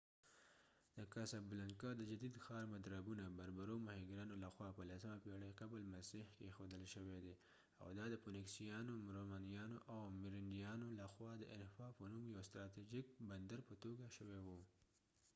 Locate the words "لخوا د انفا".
10.99-11.87